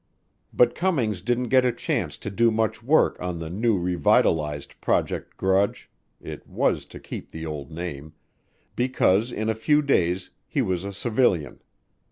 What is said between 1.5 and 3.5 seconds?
a chance to do much work on